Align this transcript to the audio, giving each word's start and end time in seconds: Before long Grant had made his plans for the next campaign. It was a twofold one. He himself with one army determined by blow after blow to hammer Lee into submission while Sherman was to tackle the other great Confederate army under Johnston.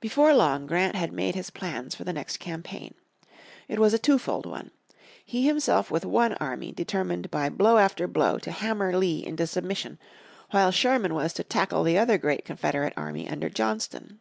Before 0.00 0.34
long 0.34 0.66
Grant 0.66 0.96
had 0.96 1.12
made 1.12 1.36
his 1.36 1.48
plans 1.50 1.94
for 1.94 2.02
the 2.02 2.12
next 2.12 2.38
campaign. 2.38 2.94
It 3.68 3.78
was 3.78 3.94
a 3.94 3.98
twofold 4.00 4.44
one. 4.44 4.72
He 5.24 5.46
himself 5.46 5.88
with 5.88 6.04
one 6.04 6.32
army 6.40 6.72
determined 6.72 7.30
by 7.30 7.48
blow 7.48 7.76
after 7.78 8.08
blow 8.08 8.40
to 8.40 8.50
hammer 8.50 8.96
Lee 8.96 9.24
into 9.24 9.46
submission 9.46 10.00
while 10.50 10.72
Sherman 10.72 11.14
was 11.14 11.32
to 11.34 11.44
tackle 11.44 11.84
the 11.84 11.96
other 11.96 12.18
great 12.18 12.44
Confederate 12.44 12.94
army 12.96 13.30
under 13.30 13.48
Johnston. 13.48 14.18